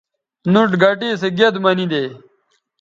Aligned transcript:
نُوٹ 0.51 0.71
گٹے 0.81 1.09
سو 1.21 1.27
گید 1.37 1.55
منیدے 1.63 2.03